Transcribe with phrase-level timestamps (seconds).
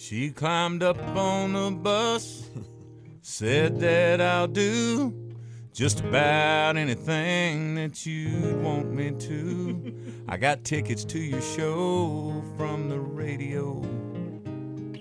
[0.00, 2.48] She climbed up on the bus,
[3.20, 5.14] said that I'll do
[5.74, 9.94] just about anything that you'd want me to.
[10.26, 13.82] I got tickets to your show from the radio.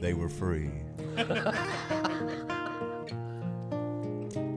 [0.02, 0.70] They were free.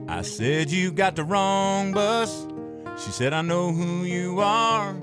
[0.09, 2.45] I said, You got the wrong bus.
[3.01, 4.93] She said, I know who you are.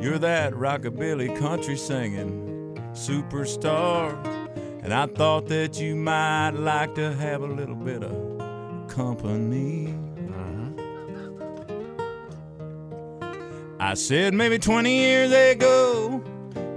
[0.00, 4.47] You're that rockabilly country singing superstar.
[4.88, 9.94] And I thought that you might like to have a little bit of company.
[13.20, 13.34] Uh-huh.
[13.78, 16.24] I said maybe 20 years ago,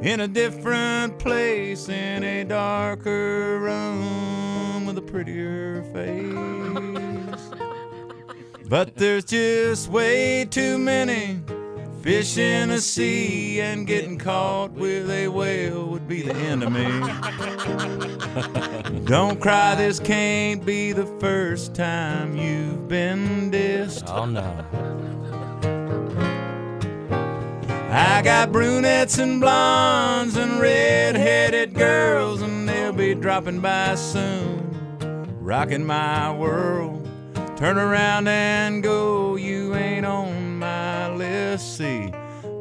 [0.01, 6.33] in a different place, in a darker room with a prettier face.
[8.67, 11.39] But there's just way too many
[12.01, 16.71] fish in the sea, and getting caught with a whale would be the end of
[16.71, 16.87] me.
[19.05, 24.09] Don't cry, this can't be the first time you've been dissed.
[24.09, 24.65] Oh no.
[27.91, 35.85] I got brunettes and blondes and red-headed girls, and they'll be dropping by soon, rocking
[35.85, 37.07] my world.
[37.57, 39.30] Turn around and go, you ain't on
[41.57, 42.13] See,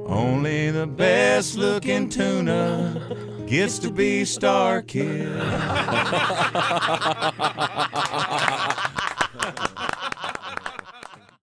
[0.07, 5.29] only the best-looking tuna gets to be Star Kist.